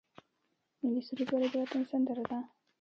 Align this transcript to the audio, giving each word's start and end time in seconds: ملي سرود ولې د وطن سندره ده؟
ملي 0.81 1.01
سرود 1.07 1.29
ولې 1.31 1.47
د 1.51 1.55
وطن 1.61 1.81
سندره 1.91 2.23
ده؟ 2.29 2.39